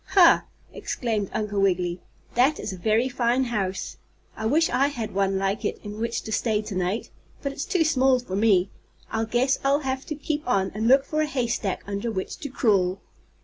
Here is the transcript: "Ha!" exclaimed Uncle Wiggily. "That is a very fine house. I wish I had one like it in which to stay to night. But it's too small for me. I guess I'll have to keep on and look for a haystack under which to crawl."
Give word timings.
"Ha!" 0.13 0.45
exclaimed 0.73 1.29
Uncle 1.31 1.61
Wiggily. 1.61 2.01
"That 2.33 2.59
is 2.59 2.73
a 2.73 2.77
very 2.77 3.07
fine 3.07 3.43
house. 3.43 3.97
I 4.35 4.47
wish 4.47 4.67
I 4.71 4.87
had 4.87 5.13
one 5.13 5.37
like 5.37 5.63
it 5.63 5.79
in 5.83 5.99
which 5.99 6.23
to 6.23 6.31
stay 6.31 6.63
to 6.63 6.73
night. 6.75 7.11
But 7.43 7.51
it's 7.51 7.65
too 7.65 7.83
small 7.83 8.17
for 8.17 8.35
me. 8.35 8.71
I 9.11 9.25
guess 9.25 9.59
I'll 9.63 9.81
have 9.81 10.07
to 10.07 10.15
keep 10.15 10.41
on 10.47 10.71
and 10.73 10.87
look 10.87 11.05
for 11.05 11.21
a 11.21 11.27
haystack 11.27 11.83
under 11.85 12.09
which 12.09 12.37
to 12.37 12.49
crawl." 12.49 12.99